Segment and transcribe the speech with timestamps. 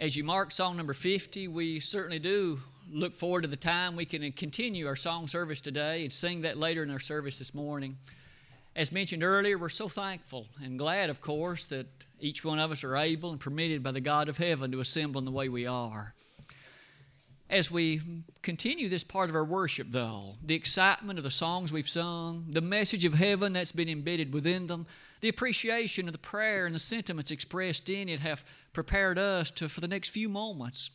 [0.00, 4.04] As you mark song number 50, we certainly do look forward to the time we
[4.04, 7.98] can continue our song service today and sing that later in our service this morning.
[8.76, 11.88] As mentioned earlier, we're so thankful and glad, of course, that
[12.20, 15.18] each one of us are able and permitted by the God of heaven to assemble
[15.18, 16.14] in the way we are.
[17.50, 18.02] As we
[18.42, 22.60] continue this part of our worship, though, the excitement of the songs we've sung, the
[22.60, 24.86] message of heaven that's been embedded within them,
[25.22, 28.44] the appreciation of the prayer and the sentiments expressed in it have
[28.74, 30.90] prepared us to, for the next few moments,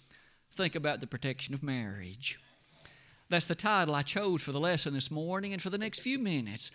[0.52, 2.40] think about the protection of marriage.
[3.30, 6.20] That's the title I chose for the lesson this morning, and for the next few
[6.20, 6.70] minutes,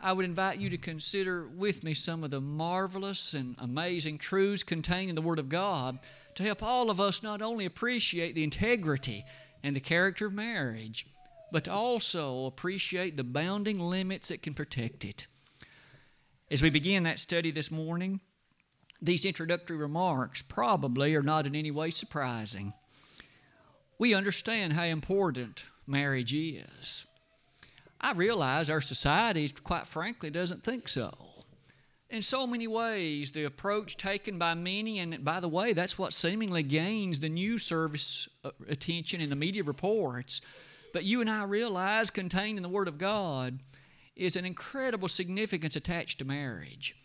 [0.00, 4.62] I would invite you to consider with me some of the marvelous and amazing truths
[4.62, 5.98] contained in the Word of God
[6.34, 9.24] to help all of us not only appreciate the integrity
[9.62, 11.06] and the character of marriage,
[11.52, 15.26] but to also appreciate the bounding limits that can protect it.
[16.50, 18.20] As we begin that study this morning,
[19.02, 22.74] these introductory remarks probably are not in any way surprising.
[23.98, 27.06] We understand how important marriage is.
[28.00, 31.29] I realize our society, quite frankly, doesn't think so.
[32.10, 36.12] In so many ways, the approach taken by many, and by the way, that's what
[36.12, 40.40] seemingly gains the news service uh, attention in the media reports.
[40.92, 43.60] But you and I realize, contained in the Word of God,
[44.16, 46.96] is an incredible significance attached to marriage.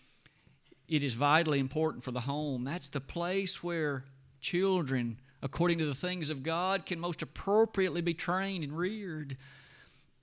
[0.87, 2.63] It is vitally important for the home.
[2.63, 4.05] That's the place where
[4.41, 9.37] children, according to the things of God, can most appropriately be trained and reared.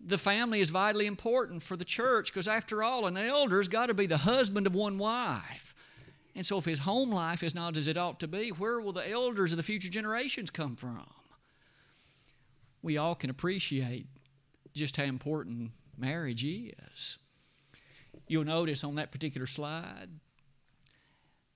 [0.05, 3.95] The family is vitally important for the church because, after all, an elder's got to
[3.95, 5.75] be the husband of one wife.
[6.35, 8.93] And so, if his home life is not as it ought to be, where will
[8.93, 11.07] the elders of the future generations come from?
[12.83, 14.07] We all can appreciate
[14.75, 17.19] just how important marriage is.
[18.27, 20.09] You'll notice on that particular slide,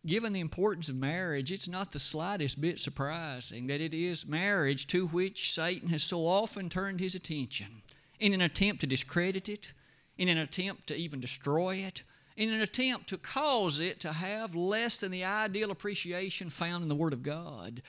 [0.04, 4.86] given the importance of marriage, it's not the slightest bit surprising that it is marriage
[4.88, 7.82] to which Satan has so often turned his attention
[8.18, 9.72] in an attempt to discredit it,
[10.18, 12.02] in an attempt to even destroy it,
[12.36, 16.88] in an attempt to cause it to have less than the ideal appreciation found in
[16.88, 17.82] the Word of God.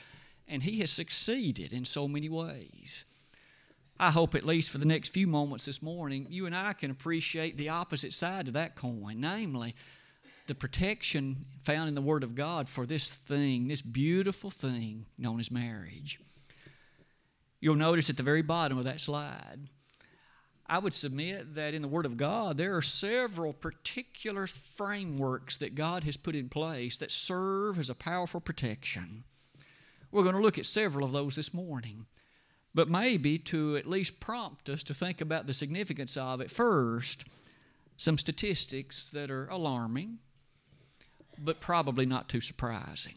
[0.47, 3.05] And he has succeeded in so many ways.
[3.99, 6.91] I hope, at least for the next few moments this morning, you and I can
[6.91, 9.75] appreciate the opposite side of that coin, namely,
[10.45, 15.39] the protection found in the Word of God for this thing, this beautiful thing known
[15.39, 16.19] as marriage.
[17.59, 19.67] You'll notice at the very bottom of that slide,
[20.69, 25.75] I would submit that in the Word of God, there are several particular frameworks that
[25.75, 29.23] God has put in place that serve as a powerful protection.
[30.11, 32.05] We're going to look at several of those this morning
[32.77, 37.25] but maybe to at least prompt us to think about the significance of it first,
[37.97, 40.19] some statistics that are alarming,
[41.39, 43.15] but probably not too surprising.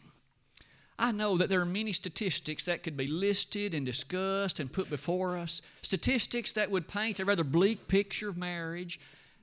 [1.01, 4.87] I know that there are many statistics that could be listed and discussed and put
[4.87, 8.99] before us, statistics that would paint a rather bleak picture of marriage,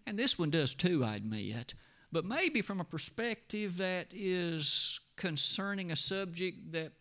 [0.07, 1.75] and this one does too, I admit,
[2.13, 6.93] but maybe from a perspective that is concerning a subject that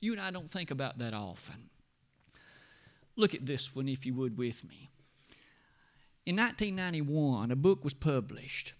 [0.00, 1.70] you and I don't think about that often.
[3.16, 4.90] Look at this one, if you would, with me.
[6.24, 8.74] In 1991, a book was published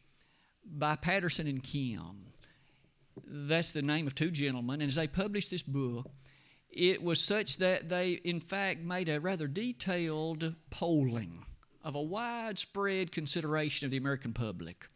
[0.65, 2.34] by Patterson and Kim.
[3.27, 4.81] That's the name of two gentlemen.
[4.81, 6.11] And as they published this book,
[6.71, 11.45] it was such that they, in fact, made a rather detailed polling
[11.85, 14.89] of a widespread consideration of the American public.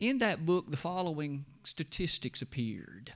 [0.00, 3.14] In that book, the following statistics appeared.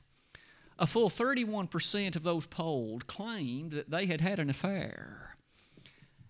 [0.78, 5.36] A full 31% of those polled claimed that they had had an affair.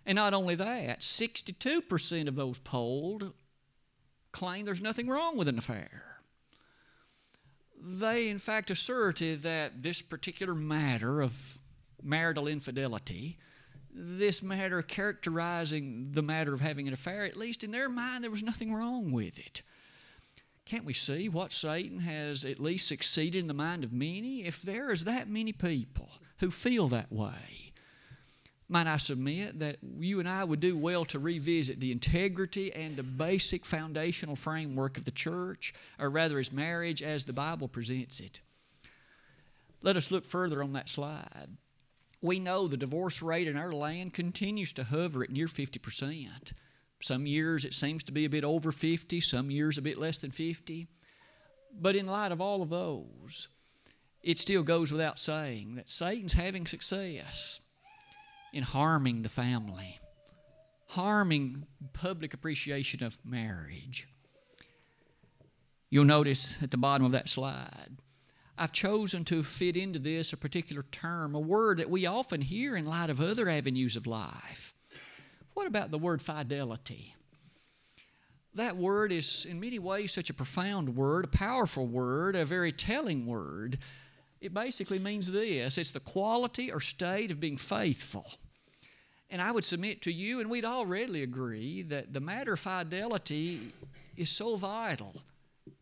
[0.05, 3.33] And not only that, 62% of those polled
[4.33, 6.10] claimed there's nothing wrong with an affair.
[7.83, 11.59] They, in fact, asserted that this particular matter of
[12.03, 13.39] marital infidelity,
[13.93, 18.31] this matter characterizing the matter of having an affair, at least in their mind, there
[18.31, 19.63] was nothing wrong with it.
[20.65, 24.45] Can't we see what Satan has at least succeeded in the mind of many?
[24.45, 27.70] If there is that many people who feel that way,
[28.71, 32.97] might I submit that you and I would do well to revisit the integrity and
[32.97, 38.21] the basic foundational framework of the church, or rather, as marriage as the Bible presents
[38.21, 38.41] it.
[39.83, 41.57] Let us look further on that slide.
[42.23, 46.53] We know the divorce rate in our land continues to hover at near 50%.
[47.03, 50.19] Some years it seems to be a bit over 50, some years a bit less
[50.19, 50.87] than 50.
[51.77, 53.49] But in light of all of those,
[54.23, 57.61] it still goes without saying that Satan's having success
[58.53, 60.01] in harming the family,
[60.89, 64.09] harming public appreciation of marriage.
[65.89, 67.97] You'll notice at the bottom of that slide,
[68.57, 72.77] I've chosen to fit into this a particular term, a word that we often hear
[72.77, 74.75] in light of other avenues of life.
[75.55, 77.15] What about the word fidelity?
[78.55, 82.73] That word is, in many ways, such a profound word, a powerful word, a very
[82.73, 83.79] telling word.
[84.41, 88.27] It basically means this it's the quality or state of being faithful.
[89.29, 92.61] And I would submit to you, and we'd all readily agree, that the matter of
[92.61, 93.73] fidelity
[94.17, 95.15] is so vital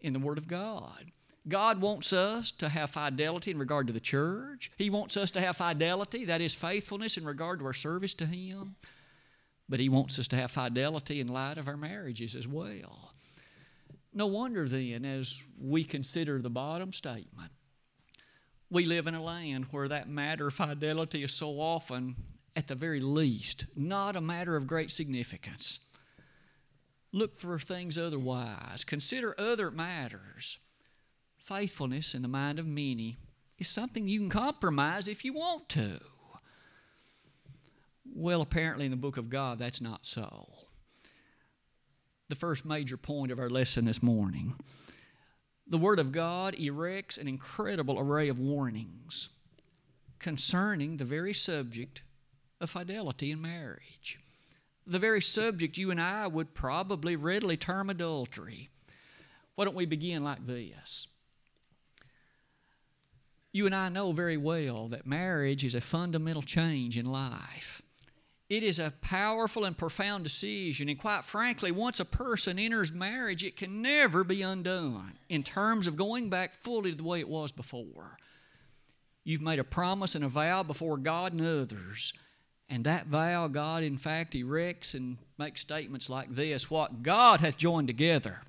[0.02, 1.12] in the Word of God.
[1.48, 4.70] God wants us to have fidelity in regard to the church.
[4.76, 8.26] He wants us to have fidelity, that is, faithfulness in regard to our service to
[8.26, 8.76] Him.
[9.66, 13.12] But He wants us to have fidelity in light of our marriages as well.
[14.12, 17.52] No wonder then, as we consider the bottom statement,
[18.70, 22.16] we live in a land where that matter of fidelity is so often
[22.54, 25.80] at the very least, not a matter of great significance.
[27.12, 30.58] Look for things otherwise, consider other matters.
[31.36, 33.16] Faithfulness in the mind of many
[33.58, 36.00] is something you can compromise if you want to.
[38.04, 40.48] Well, apparently, in the book of God, that's not so.
[42.28, 44.54] The first major point of our lesson this morning
[45.68, 49.28] the Word of God erects an incredible array of warnings
[50.18, 52.02] concerning the very subject
[52.60, 54.18] of fidelity in marriage.
[54.86, 58.70] The very subject you and I would probably readily term adultery.
[59.54, 61.06] Why don't we begin like this?
[63.52, 67.82] You and I know very well that marriage is a fundamental change in life.
[68.48, 73.44] It is a powerful and profound decision, and quite frankly, once a person enters marriage,
[73.44, 77.28] it can never be undone in terms of going back fully to the way it
[77.28, 78.16] was before.
[79.22, 82.14] You've made a promise and a vow before God and others
[82.68, 87.56] and that vow, God, in fact, erects and makes statements like this What God hath
[87.56, 88.42] joined together,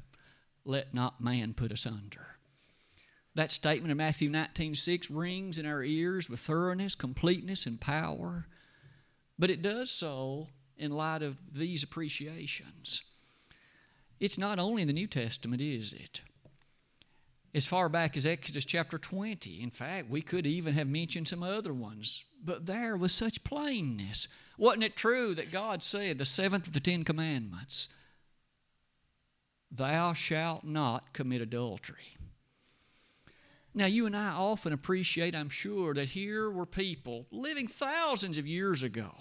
[0.65, 2.35] let not man put asunder.
[3.35, 8.47] That statement in Matthew 19 6 rings in our ears with thoroughness, completeness, and power.
[9.39, 13.03] But it does so in light of these appreciations.
[14.19, 16.21] It's not only in the New Testament, is it?
[17.53, 19.61] as far back as Exodus chapter 20.
[19.61, 24.27] In fact, we could even have mentioned some other ones, but there with such plainness.
[24.57, 27.89] Wasn't it true that God said, the seventh of the Ten Commandments,
[29.71, 32.17] Thou shalt not commit adultery?
[33.73, 38.47] Now, you and I often appreciate, I'm sure, that here were people living thousands of
[38.47, 39.11] years ago.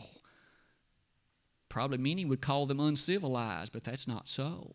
[1.68, 4.74] Probably many would call them uncivilized, but that's not so.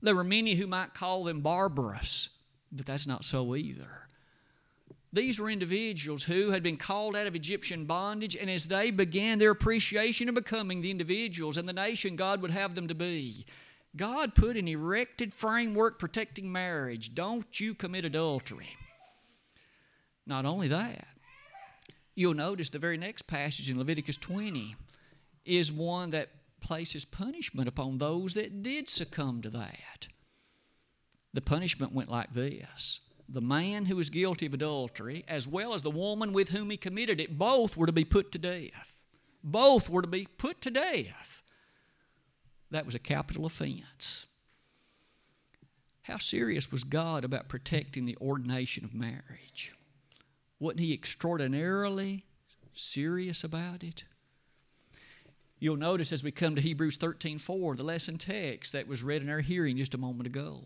[0.00, 2.28] There were many who might call them barbarous
[2.74, 4.08] but that's not so either.
[5.12, 9.38] These were individuals who had been called out of Egyptian bondage, and as they began
[9.38, 13.46] their appreciation of becoming the individuals and the nation God would have them to be,
[13.96, 17.14] God put an erected framework protecting marriage.
[17.14, 18.70] Don't you commit adultery.
[20.26, 21.06] Not only that,
[22.14, 24.76] you'll notice the very next passage in Leviticus 20
[25.44, 26.30] is one that
[26.60, 30.08] places punishment upon those that did succumb to that
[31.34, 35.82] the punishment went like this the man who was guilty of adultery, as well as
[35.82, 38.98] the woman with whom he committed it, both were to be put to death.
[39.42, 41.42] Both were to be put to death.
[42.70, 44.26] That was a capital offense.
[46.02, 49.74] How serious was God about protecting the ordination of marriage?
[50.64, 52.24] Wasn't He extraordinarily
[52.72, 54.04] serious about it?
[55.58, 59.20] You'll notice as we come to Hebrews 13 4, the lesson text that was read
[59.20, 60.62] in our hearing just a moment ago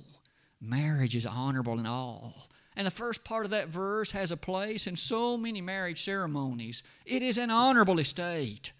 [0.60, 2.48] marriage is honorable in all.
[2.76, 6.84] And the first part of that verse has a place in so many marriage ceremonies.
[7.04, 8.70] It is an honorable estate.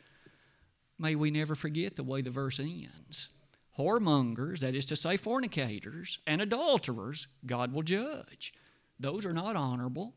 [1.00, 3.30] May we never forget the way the verse ends.
[3.76, 8.52] Whoremongers, that is to say, fornicators, and adulterers, God will judge.
[9.00, 10.14] Those are not honorable.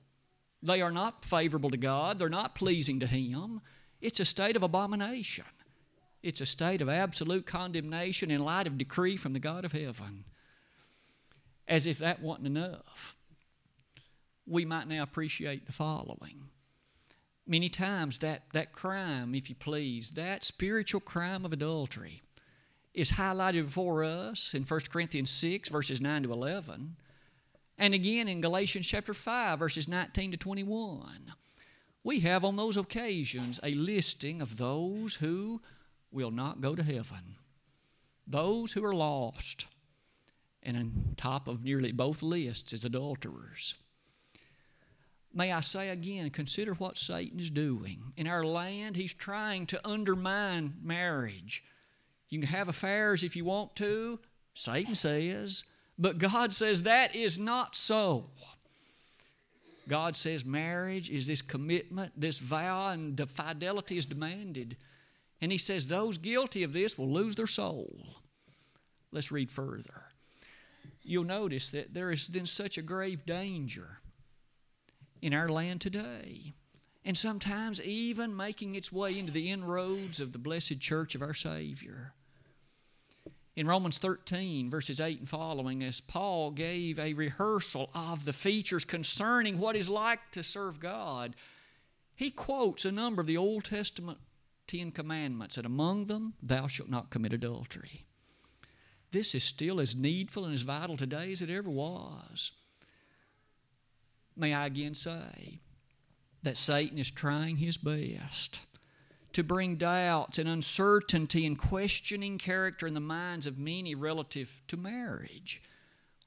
[0.64, 2.20] They are not favorable to God.
[2.20, 3.62] They're not pleasing to Him.
[4.00, 5.46] It's a state of abomination.
[6.24, 10.26] It's a state of absolute condemnation in light of decree from the God of heaven
[11.72, 13.16] as if that wasn't enough.
[14.46, 16.50] We might now appreciate the following.
[17.48, 22.22] Many times, that, that crime, if you please, that spiritual crime of adultery,
[22.94, 26.98] is highlighted before us in 1 Corinthians 6, verses 9 to 11,
[27.82, 31.34] and again in Galatians chapter 5, verses 19 to 21.
[32.04, 35.62] We have on those occasions a listing of those who
[36.12, 37.38] will not go to heaven,
[38.28, 39.66] those who are lost,
[40.62, 43.74] and on top of nearly both lists is adulterers.
[45.34, 48.14] May I say again, consider what Satan is doing.
[48.16, 51.64] In our land, he's trying to undermine marriage.
[52.30, 54.20] You can have affairs if you want to,
[54.54, 55.64] Satan says,
[56.02, 58.32] but God says that is not so.
[59.88, 64.78] God says marriage is this commitment, this vow, and the fidelity is demanded.
[65.42, 68.16] And He says those guilty of this will lose their soul.
[69.12, 70.06] Let's read further.
[71.04, 74.00] You'll notice that there is then such a grave danger
[75.22, 76.54] in our land today,
[77.06, 81.36] and sometimes even making its way into the inroads of the blessed church of our
[81.36, 82.14] Savior
[83.56, 88.86] in Romans 13, verses 8 and following, as Paul gave a rehearsal of the features
[88.86, 91.36] concerning what is like to serve God,
[92.16, 94.20] he quotes a number of the Old Testament
[94.68, 98.06] Ten Commandments, and among them, thou shalt not commit adultery.
[99.12, 102.54] This is still as needful and as vital today as it ever was.
[104.38, 105.60] May I again say
[106.44, 108.62] that Satan is trying his best
[109.34, 114.78] to bring doubts and uncertainty and questioning character in the minds of many relative to
[114.78, 115.62] marriage.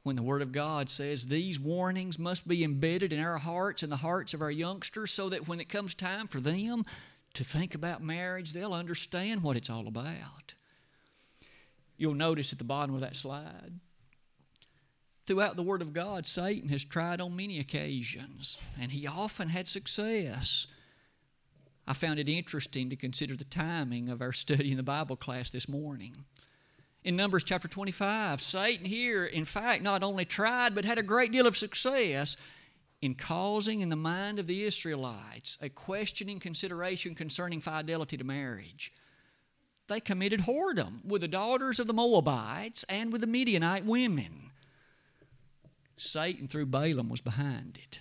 [0.02, 3.90] When the Word of God says these warnings must be embedded in our hearts and
[3.90, 6.84] the hearts of our youngsters so that when it comes time for them
[7.32, 10.54] to think about marriage, they'll understand what it's all about.
[11.96, 13.80] You'll notice at the bottom of that slide,
[15.26, 19.68] throughout the Word of God, Satan has tried on many occasions, and he often had
[19.68, 20.66] success
[21.86, 25.50] I found it interesting to consider the timing of our study in the Bible class
[25.50, 26.24] this morning.
[27.02, 31.30] In Numbers chapter 25, Satan here, in fact, not only tried but had a great
[31.30, 32.38] deal of success
[33.02, 38.90] in causing in the mind of the Israelites a questioning consideration concerning fidelity to marriage.
[39.88, 44.50] They committed whoredom with the daughters of the Moabites and with the Midianite women.
[45.98, 48.00] Satan, through Balaam, was behind it.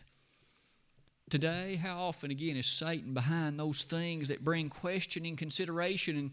[1.33, 6.31] Today, how often again is Satan behind those things that bring questioning consideration and,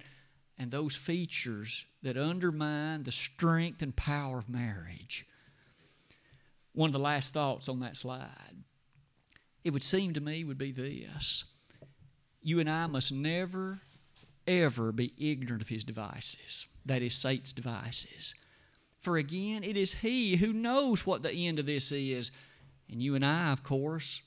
[0.59, 5.27] and those features that undermine the strength and power of marriage?
[6.75, 8.63] One of the last thoughts on that slide,
[9.65, 11.47] it would seem to me, would be this
[12.43, 13.81] You and I must never,
[14.47, 16.67] ever be ignorant of his devices.
[16.85, 18.35] That is, Satan's devices.
[19.01, 22.31] For again, it is he who knows what the end of this is.
[22.91, 24.21] And you and I, of course,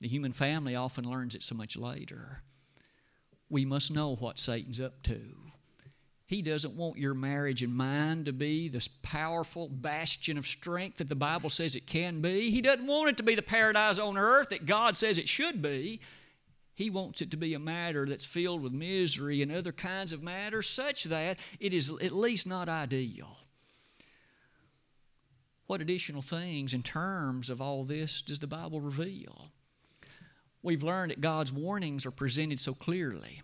[0.00, 2.42] the human family often learns it so much later.
[3.48, 5.20] We must know what Satan's up to.
[6.26, 11.08] He doesn't want your marriage and mine to be this powerful bastion of strength that
[11.08, 12.50] the Bible says it can be.
[12.50, 15.60] He doesn't want it to be the paradise on earth that God says it should
[15.60, 16.00] be.
[16.74, 20.22] He wants it to be a matter that's filled with misery and other kinds of
[20.22, 23.36] matters, such that it is at least not ideal.
[25.66, 29.50] What additional things in terms of all this does the Bible reveal?
[30.64, 33.42] We've learned that God's warnings are presented so clearly.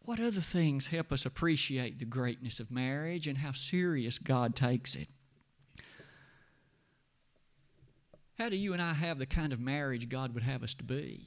[0.00, 4.96] What other things help us appreciate the greatness of marriage and how serious God takes
[4.96, 5.08] it?
[8.38, 10.84] How do you and I have the kind of marriage God would have us to
[10.84, 11.26] be?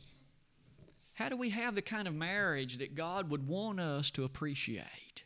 [1.14, 5.24] How do we have the kind of marriage that God would want us to appreciate?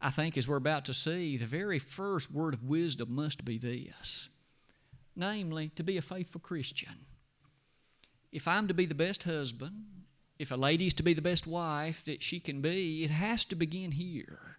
[0.00, 3.58] I think, as we're about to see, the very first word of wisdom must be
[3.58, 4.28] this
[5.16, 7.05] namely, to be a faithful Christian
[8.32, 9.84] if I'm to be the best husband,
[10.38, 13.56] if a lady's to be the best wife that she can be, it has to
[13.56, 14.58] begin here.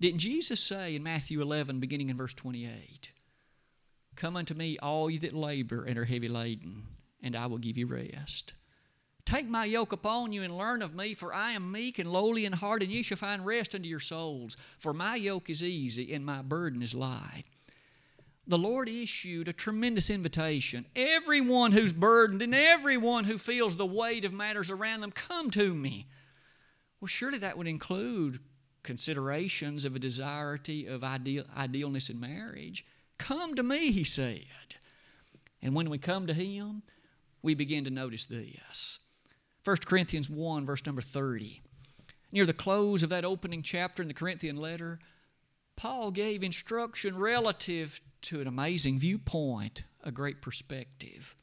[0.00, 3.12] Didn't Jesus say in Matthew 11, beginning in verse 28,
[4.16, 6.84] Come unto me, all ye that labor and are heavy laden,
[7.22, 8.54] and I will give you rest.
[9.24, 12.44] Take my yoke upon you and learn of me, for I am meek and lowly
[12.44, 14.56] in heart, and ye shall find rest unto your souls.
[14.78, 17.44] For my yoke is easy and my burden is light
[18.46, 20.86] the Lord issued a tremendous invitation.
[20.96, 25.74] Everyone who's burdened and everyone who feels the weight of matters around them, come to
[25.74, 26.08] me.
[27.00, 28.40] Well, surely that would include
[28.82, 32.84] considerations of a desirety of ideal, idealness in marriage.
[33.18, 34.44] Come to me, he said.
[35.60, 36.82] And when we come to him,
[37.42, 38.98] we begin to notice this.
[39.64, 41.62] 1 Corinthians 1, verse number 30.
[42.32, 44.98] Near the close of that opening chapter in the Corinthian letter,
[45.82, 51.34] Paul gave instruction relative to an amazing viewpoint, a great perspective.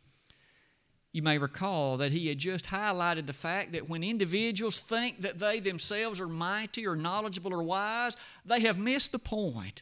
[1.12, 5.40] You may recall that he had just highlighted the fact that when individuals think that
[5.40, 8.16] they themselves are mighty or knowledgeable or wise,
[8.46, 9.82] they have missed the point.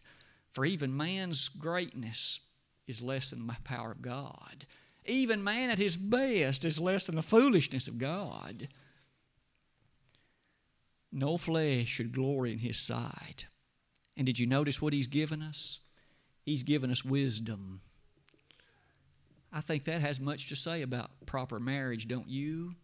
[0.53, 2.39] For even man's greatness
[2.87, 4.65] is less than the power of God.
[5.05, 8.69] Even man at his best is less than the foolishness of God.
[11.11, 13.45] No flesh should glory in his sight.
[14.17, 15.79] And did you notice what he's given us?
[16.43, 17.81] He's given us wisdom.
[19.53, 22.75] I think that has much to say about proper marriage, don't you?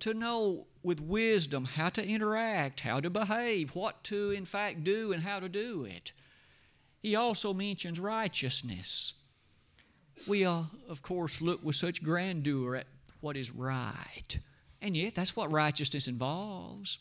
[0.00, 5.12] To know with wisdom how to interact, how to behave, what to in fact do,
[5.12, 6.12] and how to do it.
[7.00, 9.14] He also mentions righteousness.
[10.26, 12.86] We, uh, of course, look with such grandeur at
[13.20, 14.38] what is right.
[14.82, 16.98] And yet, that's what righteousness involves.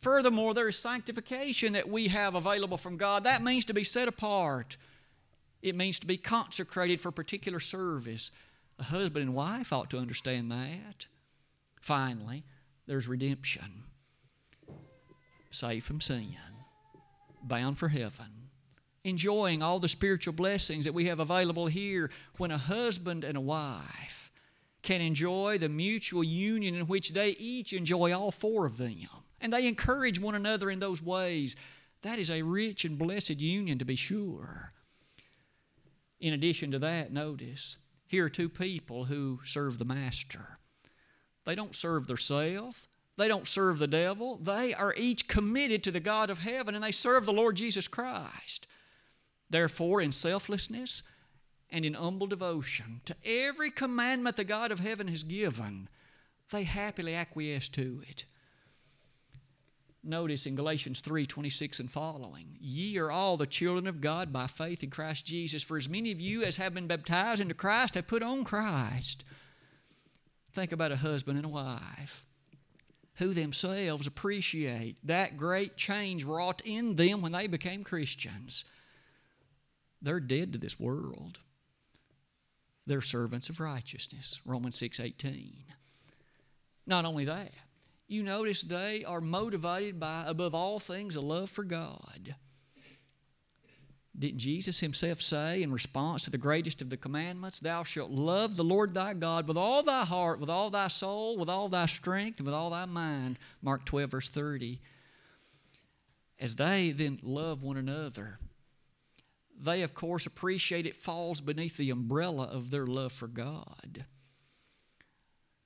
[0.00, 3.24] Furthermore, there is sanctification that we have available from God.
[3.24, 4.76] That means to be set apart,
[5.60, 8.30] it means to be consecrated for particular service.
[8.78, 11.06] A husband and wife ought to understand that.
[11.80, 12.44] Finally,
[12.86, 13.82] there's redemption.
[15.50, 16.36] Saved from sin,
[17.42, 18.50] bound for heaven,
[19.02, 23.40] enjoying all the spiritual blessings that we have available here when a husband and a
[23.40, 24.30] wife
[24.82, 28.94] can enjoy the mutual union in which they each enjoy all four of them.
[29.40, 31.56] And they encourage one another in those ways.
[32.02, 34.72] That is a rich and blessed union, to be sure.
[36.20, 37.76] In addition to that, notice
[38.06, 40.58] here are two people who serve the Master.
[41.44, 44.36] They don't serve themselves, they don't serve the devil.
[44.36, 47.88] They are each committed to the God of heaven and they serve the Lord Jesus
[47.88, 48.68] Christ.
[49.50, 51.02] Therefore, in selflessness
[51.68, 55.88] and in humble devotion to every commandment the God of heaven has given,
[56.50, 58.24] they happily acquiesce to it.
[60.04, 64.46] Notice in Galatians 3 26 and following, ye are all the children of God by
[64.46, 65.62] faith in Christ Jesus.
[65.62, 69.24] For as many of you as have been baptized into Christ have put on Christ.
[70.52, 72.26] Think about a husband and a wife
[73.16, 78.64] who themselves appreciate that great change wrought in them when they became Christians.
[80.00, 81.40] They're dead to this world.
[82.86, 84.40] They're servants of righteousness.
[84.46, 85.64] Romans 6 18.
[86.86, 87.52] Not only that,
[88.08, 92.34] you notice they are motivated by, above all things, a love for God.
[94.18, 98.56] Didn't Jesus himself say in response to the greatest of the commandments, Thou shalt love
[98.56, 101.86] the Lord thy God with all thy heart, with all thy soul, with all thy
[101.86, 103.38] strength, and with all thy mind?
[103.62, 104.80] Mark 12, verse 30.
[106.40, 108.38] As they then love one another,
[109.60, 114.04] they, of course, appreciate it falls beneath the umbrella of their love for God.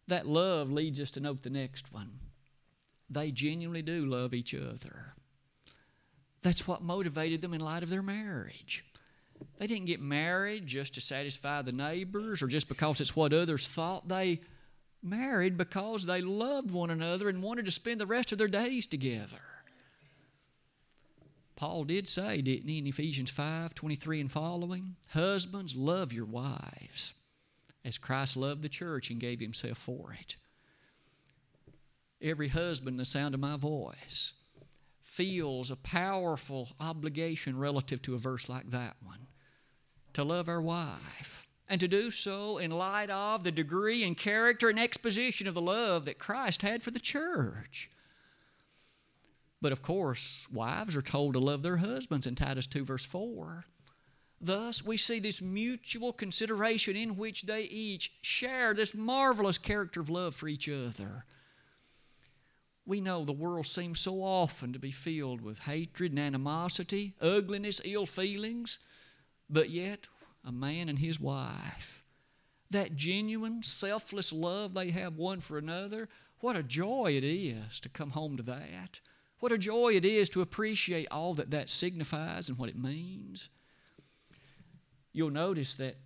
[0.08, 2.18] That love leads us to note the next one.
[3.12, 5.14] They genuinely do love each other.
[6.40, 8.84] That's what motivated them in light of their marriage.
[9.58, 13.66] They didn't get married just to satisfy the neighbors or just because it's what others
[13.66, 14.08] thought.
[14.08, 14.40] They
[15.02, 18.86] married because they loved one another and wanted to spend the rest of their days
[18.86, 19.40] together.
[21.56, 24.96] Paul did say, didn't he, in Ephesians 5 23 and following?
[25.10, 27.14] Husbands, love your wives
[27.84, 30.36] as Christ loved the church and gave himself for it.
[32.22, 34.32] Every husband, the sound of my voice,
[35.02, 39.26] feels a powerful obligation relative to a verse like that one
[40.14, 44.68] to love our wife and to do so in light of the degree and character
[44.68, 47.90] and exposition of the love that Christ had for the church.
[49.60, 53.64] But of course, wives are told to love their husbands in Titus 2, verse 4.
[54.40, 60.10] Thus, we see this mutual consideration in which they each share this marvelous character of
[60.10, 61.24] love for each other.
[62.84, 67.80] We know the world seems so often to be filled with hatred and animosity, ugliness,
[67.84, 68.78] ill feelings,
[69.48, 70.06] but yet
[70.44, 72.02] a man and his wife,
[72.70, 76.08] that genuine, selfless love they have one for another,
[76.40, 79.00] what a joy it is to come home to that.
[79.38, 83.48] What a joy it is to appreciate all that that signifies and what it means.
[85.12, 85.96] You'll notice that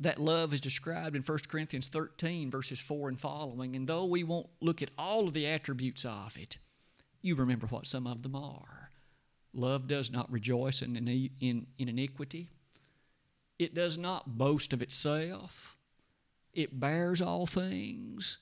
[0.00, 3.74] that love is described in 1 Corinthians 13, verses 4 and following.
[3.74, 6.58] And though we won't look at all of the attributes of it,
[7.22, 8.90] you remember what some of them are.
[9.52, 12.50] Love does not rejoice in, in, in iniquity,
[13.58, 15.76] it does not boast of itself,
[16.54, 18.38] it bears all things.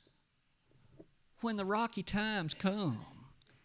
[1.41, 3.05] When the rocky times come,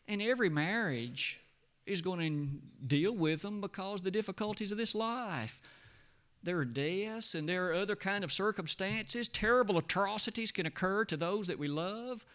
[0.07, 1.39] and every marriage
[1.85, 5.59] is going to deal with them because the difficulties of this life
[6.43, 9.27] there are deaths and there are other kind of circumstances.
[9.27, 12.25] Terrible atrocities can occur to those that we love.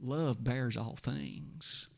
[0.00, 1.88] Love bears all things.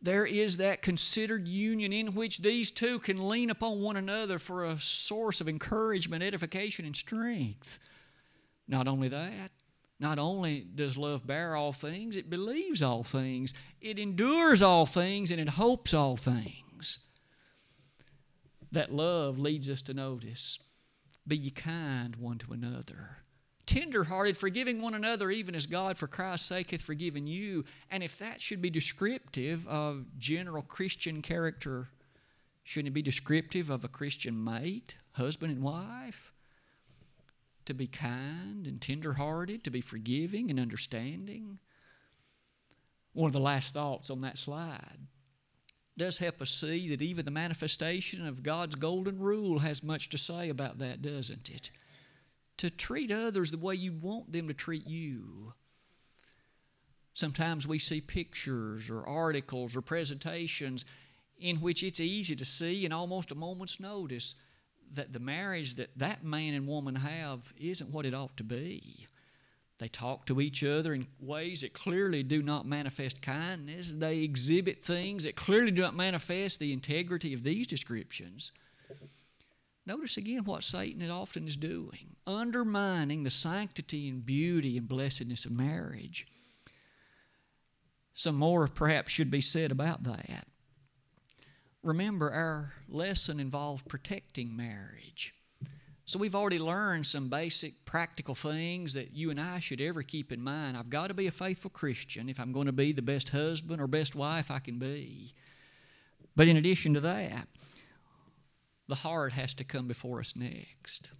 [0.00, 4.64] There is that considered union in which these two can lean upon one another for
[4.64, 7.78] a source of encouragement, edification, and strength.
[8.66, 9.52] Not only that,
[10.00, 15.30] not only does love bear all things, it believes all things, it endures all things,
[15.30, 16.98] and it hopes all things
[18.72, 20.58] that love leads us to notice
[21.26, 23.22] be ye kind one to another
[23.66, 27.64] tenderhearted, forgiving one another, even as God for Christ's sake hath forgiven you.
[27.90, 31.88] And if that should be descriptive of general Christian character,
[32.62, 36.32] shouldn't it be descriptive of a Christian mate, husband and wife?
[37.66, 41.58] To be kind and tenderhearted, to be forgiving and understanding.
[43.12, 44.98] One of the last thoughts on that slide
[45.96, 50.18] does help us see that even the manifestation of God's golden rule has much to
[50.18, 51.70] say about that, doesn't it?
[52.58, 55.52] To treat others the way you want them to treat you.
[57.14, 60.84] Sometimes we see pictures or articles or presentations
[61.38, 64.34] in which it's easy to see in almost a moment's notice
[64.94, 69.06] that the marriage that that man and woman have isn't what it ought to be.
[69.82, 73.90] They talk to each other in ways that clearly do not manifest kindness.
[73.90, 78.52] They exhibit things that clearly do not manifest the integrity of these descriptions.
[79.84, 85.50] Notice again what Satan often is doing undermining the sanctity and beauty and blessedness of
[85.50, 86.28] marriage.
[88.14, 90.46] Some more perhaps should be said about that.
[91.82, 95.34] Remember, our lesson involved protecting marriage.
[96.04, 100.32] So we've already learned some basic practical things that you and I should ever keep
[100.32, 100.76] in mind.
[100.76, 103.80] I've got to be a faithful Christian if I'm going to be the best husband
[103.80, 105.32] or best wife I can be.
[106.34, 107.46] But in addition to that,
[108.88, 111.10] the heart has to come before us next.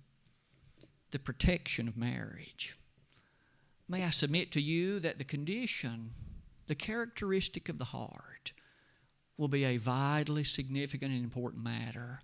[1.13, 2.77] The protection of marriage.
[3.89, 6.11] May I submit to you that the condition,
[6.67, 8.53] the characteristic of the heart,
[9.37, 12.21] will be a vitally significant and important matter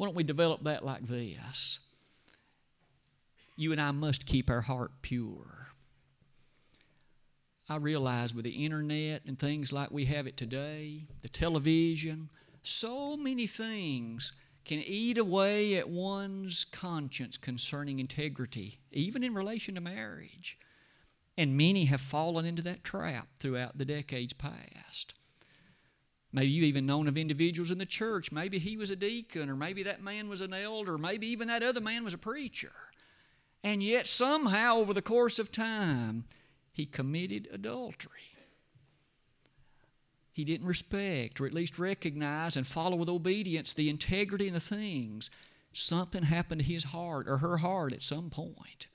[0.00, 1.78] why don't we develop that like this?
[3.54, 5.66] You and I must keep our heart pure.
[7.68, 12.30] I realize with the internet and things like we have it today, the television,
[12.62, 14.32] so many things
[14.64, 20.58] can eat away at one's conscience concerning integrity, even in relation to marriage.
[21.36, 25.12] And many have fallen into that trap throughout the decades past.
[26.32, 28.30] Maybe you even known of individuals in the church.
[28.30, 31.62] Maybe he was a deacon, or maybe that man was an elder, maybe even that
[31.62, 32.72] other man was a preacher.
[33.64, 36.24] And yet, somehow, over the course of time,
[36.72, 38.30] he committed adultery.
[40.32, 44.60] He didn't respect, or at least recognize and follow with obedience the integrity and the
[44.60, 45.30] things.
[45.72, 48.86] Something happened to his heart or her heart at some point.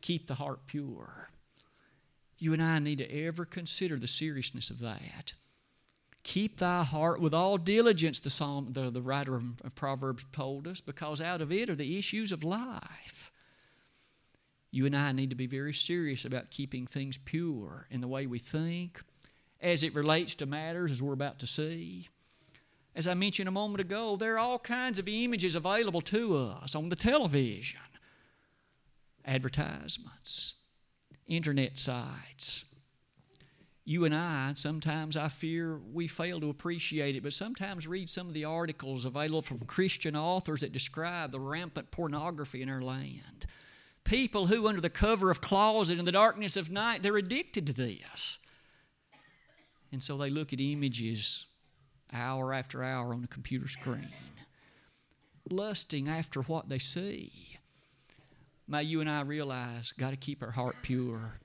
[0.00, 1.30] Keep the heart pure.
[2.38, 5.34] You and I need to ever consider the seriousness of that.
[6.28, 10.78] Keep thy heart with all diligence, the, psalm, the, the writer of, Proverbs told us,
[10.78, 13.32] because out of it are the issues of life.
[14.70, 18.26] You and I need to be very serious about keeping things pure in the way
[18.26, 19.00] we think,
[19.62, 22.08] as it relates to matters as we're about to see.
[22.94, 26.74] As I mentioned a moment ago, there are all kinds of images available to us
[26.74, 27.80] on the television,
[29.24, 30.56] advertisements,
[31.26, 32.66] internet sites,
[33.88, 38.28] you and I, sometimes I fear we fail to appreciate it, but sometimes read some
[38.28, 43.46] of the articles available from Christian authors that describe the rampant pornography in our land.
[44.04, 47.72] People who, under the cover of closet in the darkness of night, they're addicted to
[47.72, 48.38] this.
[49.90, 51.46] And so they look at images
[52.12, 54.10] hour after hour on a computer screen,
[55.48, 57.56] lusting after what they see.
[58.66, 61.40] May you and I realize, got to keep our heart pure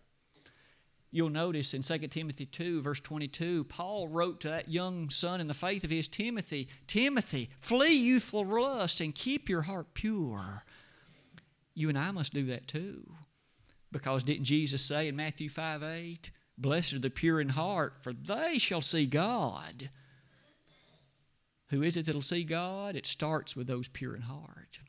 [1.16, 5.46] You'll notice in 2 Timothy 2, verse 22, Paul wrote to that young son in
[5.46, 10.64] the faith of his, Timothy, Timothy, flee youthful lust and keep your heart pure.
[11.76, 13.14] You and I must do that too.
[13.92, 18.12] Because didn't Jesus say in Matthew 5 8, Blessed are the pure in heart, for
[18.12, 19.92] they shall see God.
[21.70, 22.96] Who is it that'll see God?
[22.96, 24.80] It starts with those pure in heart.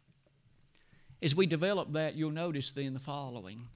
[1.23, 3.69] As we develop that, you'll notice then the following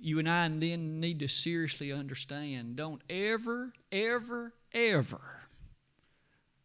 [0.00, 5.48] you and I then need to seriously understand don't ever, ever, ever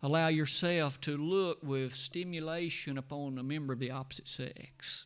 [0.03, 5.05] allow yourself to look with stimulation upon a member of the opposite sex.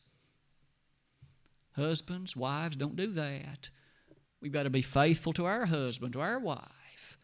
[1.75, 3.69] Husbands, wives, don't do that.
[4.41, 7.17] We've got to be faithful to our husband, to our wife,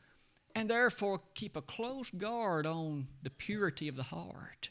[0.56, 4.70] and therefore keep a close guard on the purity of the heart.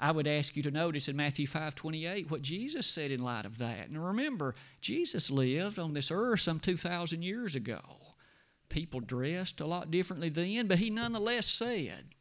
[0.00, 3.46] I would ask you to notice in Matthew 5 28 what Jesus said in light
[3.46, 3.88] of that.
[3.88, 7.80] And remember, Jesus lived on this earth some 2,000 years ago.
[8.68, 12.14] People dressed a lot differently then, but he nonetheless said,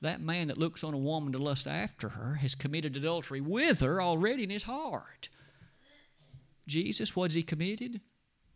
[0.00, 3.80] That man that looks on a woman to lust after her has committed adultery with
[3.80, 5.28] her already in his heart.
[6.66, 8.00] Jesus, what has he committed?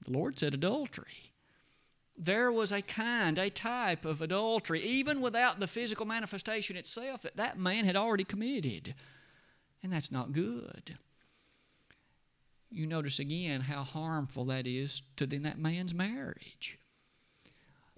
[0.04, 1.33] The Lord said adultery
[2.16, 7.36] there was a kind, a type of adultery, even without the physical manifestation itself, that
[7.36, 8.94] that man had already committed.
[9.82, 10.96] And that's not good.
[12.70, 16.78] You notice again how harmful that is to then that man's marriage.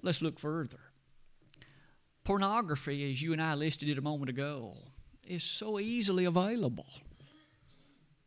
[0.02, 0.80] Let's look further.
[2.24, 4.76] Pornography, as you and I listed it a moment ago,
[5.26, 6.86] is so easily available,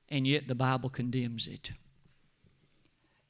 [0.07, 1.71] and yet the Bible condemns it.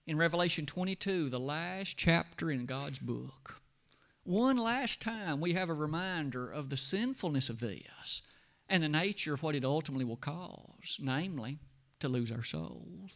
[0.09, 3.61] In Revelation 22, the last chapter in God's book.
[4.23, 8.23] One last time, we have a reminder of the sinfulness of this
[8.67, 11.59] and the nature of what it ultimately will cause, namely,
[11.99, 13.11] to lose our souls.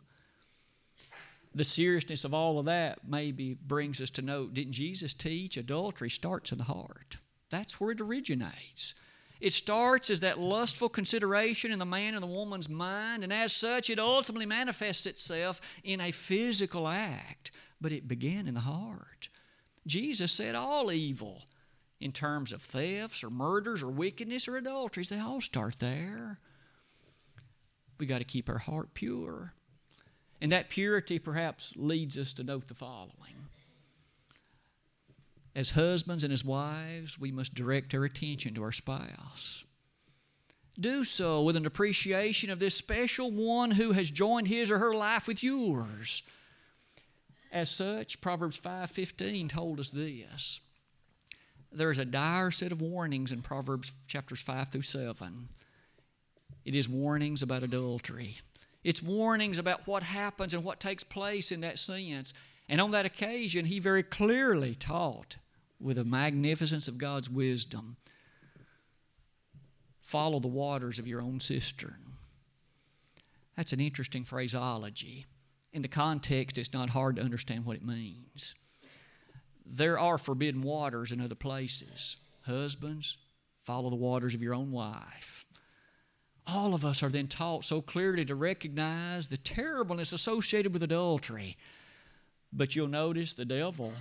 [1.55, 6.11] The seriousness of all of that maybe brings us to note didn't Jesus teach adultery
[6.11, 7.17] starts in the heart?
[7.49, 8.93] That's where it originates.
[9.39, 13.51] It starts as that lustful consideration in the man and the woman's mind, and as
[13.51, 19.29] such, it ultimately manifests itself in a physical act, but it began in the heart.
[19.85, 21.43] Jesus said all evil,
[21.99, 26.39] in terms of thefts or murders or wickedness or adulteries, they all start there.
[27.97, 29.53] We got to keep our heart pure.
[30.41, 33.47] And that purity perhaps leads us to note the following
[35.55, 39.65] as husbands and as wives, we must direct our attention to our spouse.
[40.79, 44.93] Do so with an appreciation of this special one who has joined his or her
[44.93, 46.23] life with yours.
[47.51, 50.59] As such, Proverbs 5:15 told us this.
[51.71, 55.49] There is a dire set of warnings in Proverbs chapters 5 through 7.
[56.65, 58.37] It is warnings about adultery.
[58.83, 62.33] It's warnings about what happens and what takes place in that sense.
[62.67, 65.37] And on that occasion, he very clearly taught
[65.83, 67.97] with the magnificence of God's wisdom.
[69.99, 72.13] Follow the waters of your own cistern.
[73.57, 75.25] That's an interesting phraseology.
[75.73, 78.55] In the context, it's not hard to understand what it means.
[79.65, 82.17] There are forbidden waters in other places.
[82.45, 83.17] Husbands,
[83.63, 85.45] follow the waters of your own wife.
[86.45, 91.57] All of us are then taught so clearly to recognize the terribleness associated with adultery.
[92.51, 93.93] But you'll notice the devil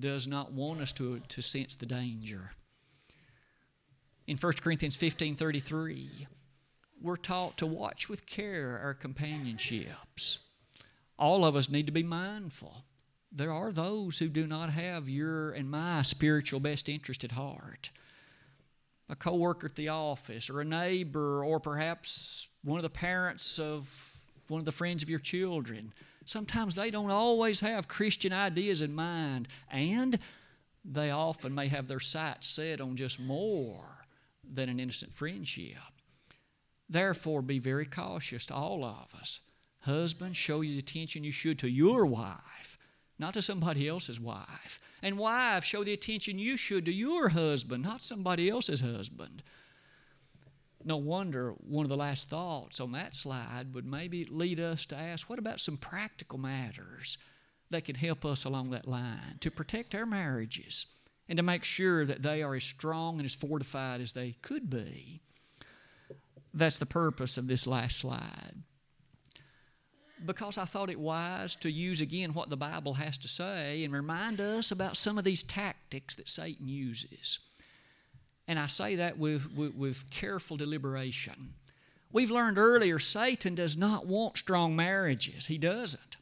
[0.00, 2.52] does not want us to, to sense the danger.
[4.26, 6.26] In 1 Corinthians 15 33,
[7.02, 10.38] we're taught to watch with care our companionships.
[11.18, 12.84] All of us need to be mindful.
[13.32, 17.90] There are those who do not have your and my spiritual best interest at heart.
[19.08, 24.12] A coworker at the office, or a neighbor, or perhaps one of the parents of
[24.48, 25.92] one of the friends of your children
[26.30, 30.16] Sometimes they don't always have Christian ideas in mind, and
[30.84, 34.04] they often may have their sights set on just more
[34.48, 35.74] than an innocent friendship.
[36.88, 39.40] Therefore, be very cautious to all of us.
[39.80, 42.78] Husbands, show the attention you should to your wife,
[43.18, 44.78] not to somebody else's wife.
[45.02, 49.42] And wives, show the attention you should to your husband, not somebody else's husband.
[50.82, 54.96] No wonder one of the last thoughts on that slide would maybe lead us to
[54.96, 57.18] ask what about some practical matters
[57.70, 60.86] that can help us along that line to protect our marriages
[61.28, 64.70] and to make sure that they are as strong and as fortified as they could
[64.70, 65.20] be?
[66.54, 68.62] That's the purpose of this last slide.
[70.24, 73.92] Because I thought it wise to use again what the Bible has to say and
[73.92, 77.38] remind us about some of these tactics that Satan uses.
[78.50, 81.54] And I say that with, with, with careful deliberation.
[82.10, 85.46] We've learned earlier Satan does not want strong marriages.
[85.46, 86.16] He doesn't.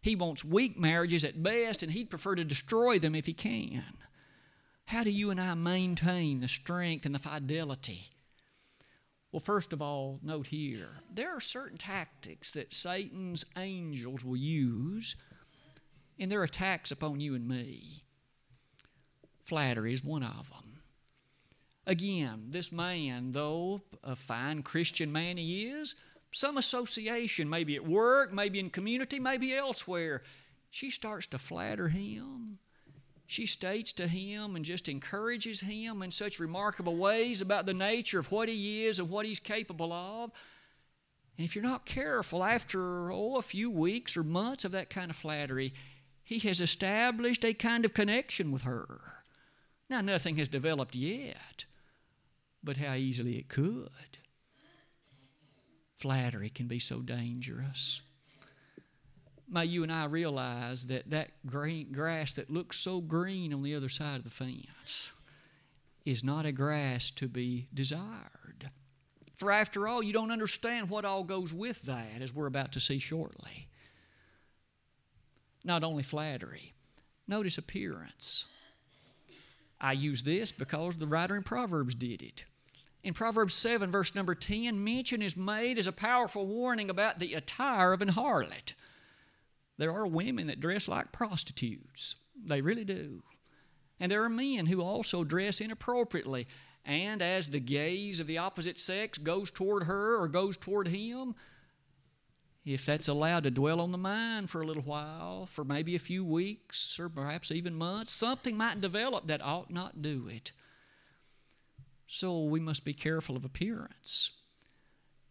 [0.00, 3.82] He wants weak marriages at best, and he'd prefer to destroy them if he can.
[4.84, 8.10] How do you and I maintain the strength and the fidelity?
[9.32, 15.16] Well, first of all, note here there are certain tactics that Satan's angels will use
[16.16, 18.04] in their attacks upon you and me.
[19.42, 20.65] Flattery is one of them.
[21.86, 25.94] Again, this man, though a fine Christian man he is,
[26.32, 30.22] some association, maybe at work, maybe in community, maybe elsewhere,
[30.70, 32.58] she starts to flatter him.
[33.26, 38.18] She states to him and just encourages him in such remarkable ways about the nature
[38.18, 40.30] of what he is and what he's capable of.
[41.38, 45.10] And if you're not careful, after oh, a few weeks or months of that kind
[45.10, 45.74] of flattery,
[46.24, 49.00] he has established a kind of connection with her.
[49.88, 51.64] Now, nothing has developed yet,
[52.66, 54.18] but how easily it could.
[55.98, 58.02] Flattery can be so dangerous.
[59.48, 63.74] May you and I realize that that green grass that looks so green on the
[63.74, 65.12] other side of the fence
[66.04, 68.70] is not a grass to be desired.
[69.36, 72.80] For after all, you don't understand what all goes with that, as we're about to
[72.80, 73.68] see shortly.
[75.62, 76.74] Not only flattery,
[77.28, 78.46] notice appearance.
[79.80, 82.44] I use this because the writer in Proverbs did it.
[83.06, 87.34] In Proverbs 7, verse number 10, mention is made as a powerful warning about the
[87.34, 88.74] attire of an harlot.
[89.78, 93.22] There are women that dress like prostitutes, they really do.
[94.00, 96.48] And there are men who also dress inappropriately.
[96.84, 101.36] And as the gaze of the opposite sex goes toward her or goes toward him,
[102.64, 106.00] if that's allowed to dwell on the mind for a little while, for maybe a
[106.00, 110.50] few weeks or perhaps even months, something might develop that ought not do it.
[112.06, 114.30] So we must be careful of appearance.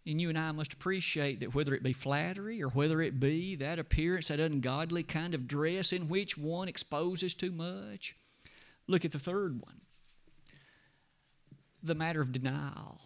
[0.05, 3.55] And you and I must appreciate that whether it be flattery or whether it be
[3.55, 8.15] that appearance, that ungodly kind of dress in which one exposes too much.
[8.87, 9.81] Look at the third one
[11.85, 12.99] the matter of denial.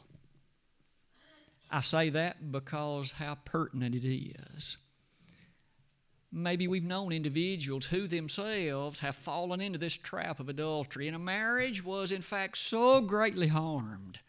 [1.69, 4.77] I say that because how pertinent it is.
[6.31, 11.19] Maybe we've known individuals who themselves have fallen into this trap of adultery, and a
[11.19, 14.19] marriage was in fact so greatly harmed.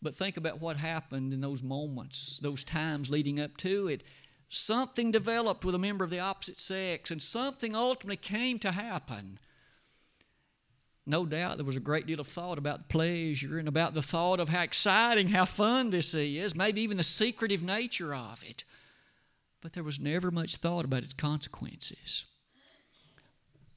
[0.00, 4.02] But think about what happened in those moments, those times leading up to it.
[4.48, 9.38] Something developed with a member of the opposite sex, and something ultimately came to happen
[11.06, 14.02] no doubt there was a great deal of thought about the pleasure and about the
[14.02, 18.64] thought of how exciting, how fun this is, maybe even the secretive nature of it.
[19.64, 22.26] But there was never much thought about its consequences.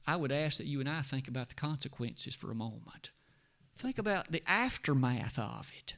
[0.06, 3.10] I would ask that you and I think about the consequences for a moment.
[3.74, 5.96] Think about the aftermath of it.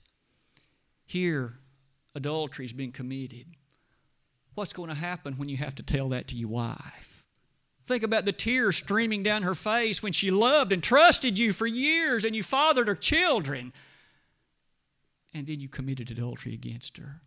[1.05, 1.55] Here,
[2.15, 3.47] adultery has been committed.
[4.55, 7.27] What's going to happen when you have to tell that to your wife?
[7.85, 11.67] Think about the tears streaming down her face when she loved and trusted you for
[11.67, 13.73] years and you fathered her children.
[15.35, 17.23] And then you committed adultery against her.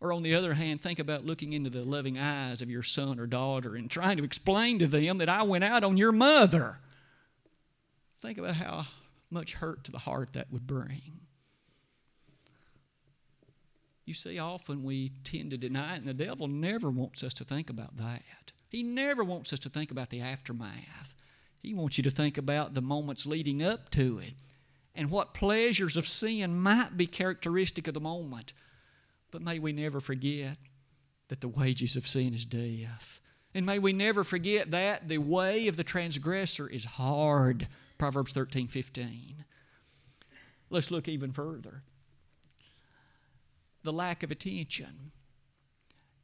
[0.00, 3.18] Or on the other hand, think about looking into the loving eyes of your son
[3.18, 6.80] or daughter and trying to explain to them that I went out on your mother.
[8.20, 8.86] Think about how
[9.30, 11.20] much hurt to the heart that would bring.
[14.04, 17.44] You see, often we tend to deny it, and the devil never wants us to
[17.44, 18.52] think about that.
[18.68, 21.14] He never wants us to think about the aftermath.
[21.60, 24.34] He wants you to think about the moments leading up to it
[24.94, 28.52] and what pleasures of sin might be characteristic of the moment.
[29.30, 30.58] But may we never forget
[31.28, 33.20] that the wages of sin is death.
[33.54, 37.68] And may we never forget that the way of the transgressor is hard.
[37.98, 39.44] Proverbs 13 15.
[40.68, 41.82] Let's look even further
[43.86, 45.12] the lack of attention.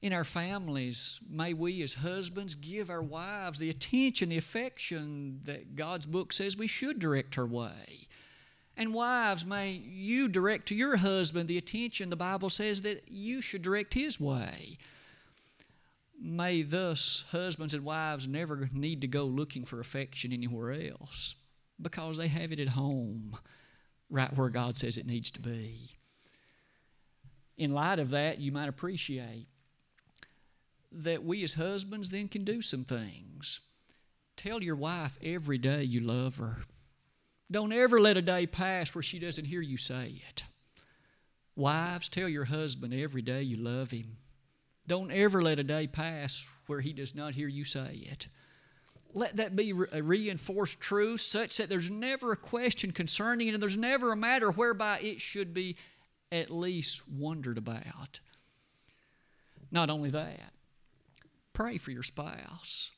[0.02, 5.76] In our families, may we as husbands give our wives the attention, the affection that
[5.76, 8.08] God's book says we should direct her way.
[8.76, 13.40] And wives, may you direct to your husband the attention the Bible says that you
[13.40, 14.78] should direct his way.
[16.20, 21.36] May thus husbands and wives never need to go looking for affection anywhere else
[21.80, 23.36] because they have it at home,
[24.08, 25.96] right where God says it needs to be
[27.56, 29.46] in light of that, you might appreciate
[30.90, 33.60] that we as husbands then can do some things.
[34.36, 36.58] Tell your wife every day you love her.
[37.52, 40.44] Don't ever let a day pass where she doesn't hear you say it.
[41.54, 44.16] Wives, tell your husband every day you love him.
[44.86, 48.28] Don't ever let a day pass where he does not hear you say it.
[49.12, 53.62] Let that be a reinforced truth such that there's never a question concerning it and
[53.62, 55.76] there's never a matter whereby it should be
[56.32, 58.20] at least wondered about.
[59.70, 60.54] Not only that,
[61.52, 62.92] pray for your spouse.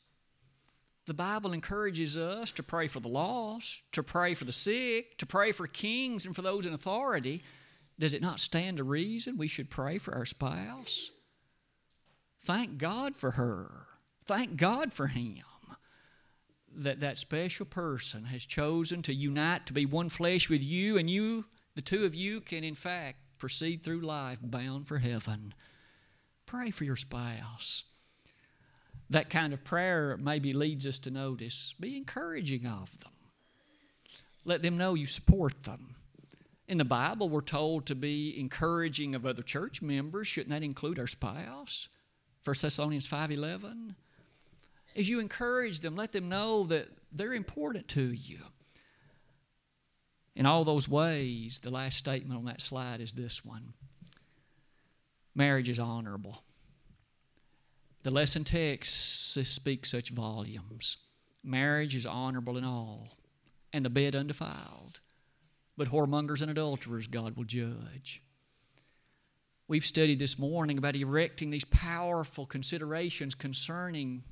[1.07, 5.27] The Bible encourages us to pray for the lost, to pray for the sick, to
[5.27, 7.43] pray for kings and for those in authority.
[7.99, 11.11] Does it not stand to reason we should pray for our spouse?
[12.41, 13.87] Thank God for her.
[14.25, 15.43] Thank God for him
[16.77, 21.09] that that special person has chosen to unite to be one flesh with you and
[21.09, 25.55] you the two of you can in fact proceed through life bound for heaven.
[26.47, 27.85] Pray for your spouse.
[29.11, 33.13] That kind of prayer maybe leads us to notice be encouraging of them.
[34.45, 35.97] Let them know you support them.
[36.67, 40.27] In the Bible, we're told to be encouraging of other church members.
[40.27, 41.89] Shouldn't that include our spouse?
[42.45, 43.95] 1 Thessalonians 5.11.
[44.97, 48.39] As you encourage them, let them know that they're important to you.
[50.37, 53.75] In all those ways, the last statement on that slide is this one
[55.35, 56.43] marriage is honorable.
[58.05, 60.99] The lesson text speaks such volumes.
[61.43, 63.17] Marriage is honorable in all,
[63.73, 65.01] and the bed undefiled.
[65.79, 68.23] But whoremongers and adulterers God will judge.
[69.69, 74.23] We've studied this morning about erecting these powerful considerations concerning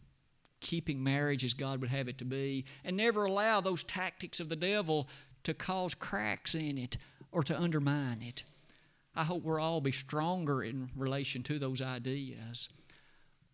[0.61, 4.51] keeping marriage as God would have it to be, and never allow those tactics of
[4.51, 5.09] the devil
[5.45, 6.99] to cause cracks in it
[7.33, 8.45] or to undermine it.
[9.16, 12.68] I hope we'll all be stronger in relation to those ideas.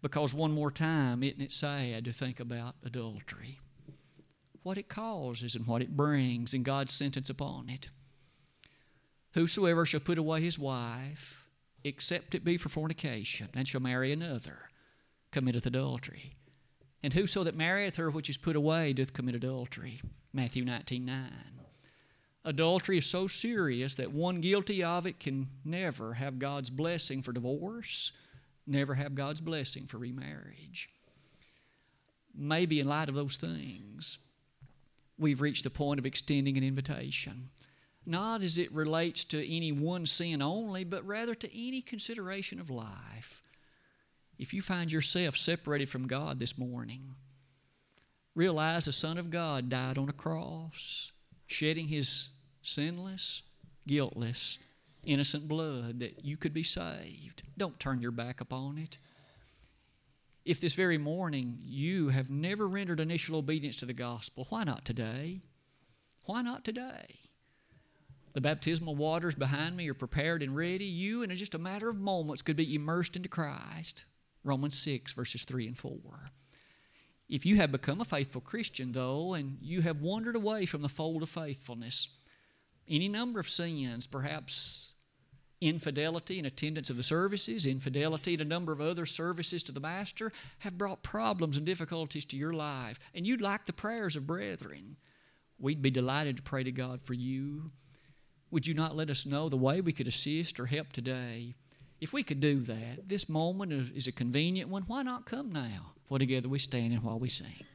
[0.00, 3.58] Because, one more time, isn't it sad to think about adultery?
[4.62, 7.90] What it causes and what it brings, and God's sentence upon it.
[9.32, 11.46] Whosoever shall put away his wife,
[11.84, 14.70] except it be for fornication, and shall marry another,
[15.30, 16.34] committeth adultery.
[17.02, 20.00] And whoso that marrieth her which is put away doth commit adultery.
[20.32, 21.32] Matthew 19 9.
[22.44, 27.32] Adultery is so serious that one guilty of it can never have God's blessing for
[27.32, 28.12] divorce,
[28.68, 30.90] never have God's blessing for remarriage.
[32.34, 34.18] Maybe in light of those things,
[35.18, 37.50] we've reached the point of extending an invitation
[38.08, 42.70] not as it relates to any one sin only, but rather to any consideration of
[42.70, 43.42] life.
[44.38, 47.16] If you find yourself separated from God this morning,
[48.34, 51.12] realize the Son of God died on a cross,
[51.46, 52.30] shedding his
[52.62, 53.42] sinless,
[53.86, 54.58] guiltless,
[55.08, 57.42] innocent blood that you could be saved.
[57.56, 58.98] Don't turn your back upon it.
[60.44, 64.84] If this very morning you have never rendered initial obedience to the gospel, why not
[64.84, 65.40] today?
[66.24, 67.20] Why not today?
[68.34, 70.84] The baptismal waters behind me are prepared and ready.
[70.84, 74.04] You, in just a matter of moments, could be immersed into Christ.
[74.44, 75.98] Romans 6, verses 3 and 4.
[77.28, 80.88] If you have become a faithful Christian, though, and you have wandered away from the
[80.88, 82.08] fold of faithfulness,
[82.88, 84.94] any number of sins, perhaps
[85.60, 89.80] infidelity in attendance of the services, infidelity in a number of other services to the
[89.80, 94.26] Master, have brought problems and difficulties to your life, and you'd like the prayers of
[94.26, 94.96] brethren,
[95.58, 97.70] we'd be delighted to pray to God for you.
[98.50, 101.54] Would you not let us know the way we could assist or help today?
[102.00, 104.84] If we could do that, this moment is a convenient one.
[104.86, 105.92] Why not come now?
[106.06, 107.66] For together we stand and while we sing.